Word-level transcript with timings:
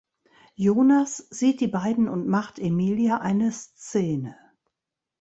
Jonas 0.55 1.17
sieht 1.29 1.61
die 1.61 1.67
beiden 1.67 2.09
und 2.09 2.25
macht 2.27 2.57
Emilia 2.57 3.17
eine 3.19 3.51
Szene. 3.51 4.35